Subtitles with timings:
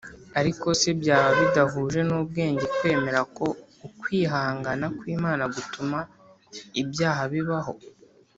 [0.39, 3.45] Ariko se byaba bidahuje n ubwenge kwemera ko
[3.87, 5.97] ukwihangana kw Imana gutuma
[6.81, 7.73] ibyaha bibaho